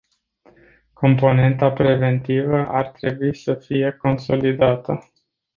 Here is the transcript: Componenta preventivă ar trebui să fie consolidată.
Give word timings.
Componenta 0.93 1.71
preventivă 1.73 2.67
ar 2.67 2.87
trebui 2.89 3.35
să 3.35 3.53
fie 3.55 3.97
consolidată. 4.01 4.99